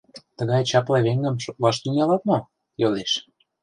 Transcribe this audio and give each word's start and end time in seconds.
—Тыгай 0.37 0.61
чапле 0.69 0.99
веҥым 1.05 1.35
шотлаш 1.43 1.75
тӱҥалат 1.83 2.21
мо?— 2.29 2.37
йодеш. 2.81 3.11